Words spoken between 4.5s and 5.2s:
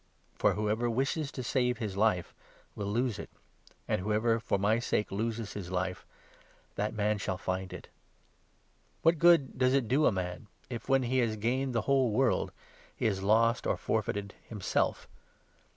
my sake,